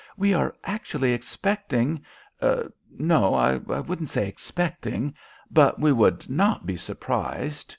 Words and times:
We 0.17 0.33
are 0.33 0.55
actually 0.63 1.13
expecting... 1.13 2.03
no, 2.41 3.35
I 3.35 3.57
won't 3.57 4.09
say 4.09 4.27
expecting... 4.27 5.13
but 5.51 5.79
we 5.79 5.91
would 5.91 6.27
not 6.27 6.65
be 6.65 6.75
surprised 6.75 7.69